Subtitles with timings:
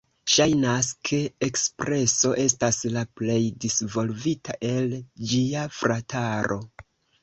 [0.35, 5.01] Ŝajnas ke Ekspreso estas la plej disvolvita el
[5.37, 6.65] ĝia "frataro".